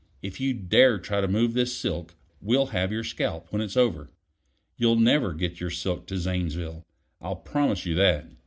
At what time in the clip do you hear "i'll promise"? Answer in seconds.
7.21-7.85